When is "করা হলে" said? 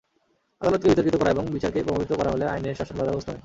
2.13-2.45